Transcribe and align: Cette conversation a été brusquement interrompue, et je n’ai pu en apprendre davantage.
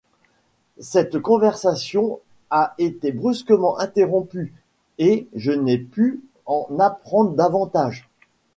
Cette 0.79 1.19
conversation 1.19 2.19
a 2.49 2.73
été 2.79 3.11
brusquement 3.11 3.77
interrompue, 3.77 4.51
et 4.97 5.27
je 5.35 5.51
n’ai 5.51 5.77
pu 5.77 6.23
en 6.47 6.67
apprendre 6.79 7.35
davantage. 7.35 8.09